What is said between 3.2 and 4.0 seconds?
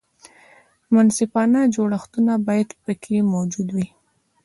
موجود وي.